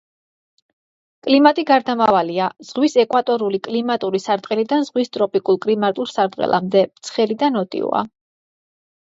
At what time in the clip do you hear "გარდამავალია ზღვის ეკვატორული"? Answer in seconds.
1.71-3.59